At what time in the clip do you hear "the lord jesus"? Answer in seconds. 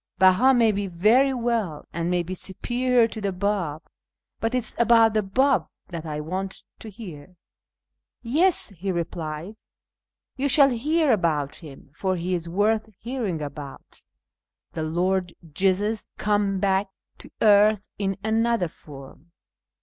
14.73-16.07